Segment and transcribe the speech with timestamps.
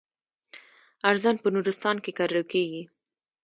[1.09, 2.83] ارزن په نورستان کې کرل کیږي.